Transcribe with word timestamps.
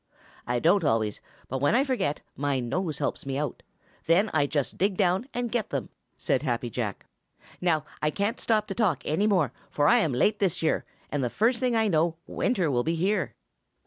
"I 0.47 0.57
don't 0.57 0.83
always, 0.83 1.21
but 1.47 1.59
when 1.59 1.75
I 1.75 1.83
forget, 1.83 2.21
my 2.35 2.59
nose 2.59 2.97
helps 2.97 3.23
me 3.23 3.37
out. 3.37 3.61
Then 4.07 4.31
I 4.33 4.47
just 4.47 4.75
dig 4.79 4.97
down 4.97 5.27
and 5.31 5.51
get 5.51 5.69
them," 5.69 5.89
said 6.17 6.41
Happy 6.41 6.71
Jack. 6.71 7.05
"Now 7.61 7.85
I 8.01 8.09
can't 8.09 8.39
stop 8.41 8.65
to 8.69 8.73
talk 8.73 9.03
any 9.05 9.27
more, 9.27 9.53
for 9.69 9.87
I 9.87 9.99
am 9.99 10.11
late 10.13 10.39
this 10.39 10.63
year, 10.63 10.85
and 11.11 11.23
the 11.23 11.29
first 11.29 11.59
thing 11.59 11.75
I 11.75 11.87
know 11.87 12.15
winter 12.25 12.71
will 12.71 12.83
be 12.83 12.95
here." 12.95 13.35